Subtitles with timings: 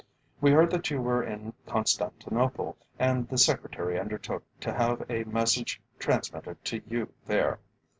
[0.41, 5.79] We heard that you were in Constantinople, and the Secretary undertook to have a message
[5.99, 7.59] transmitted to you there.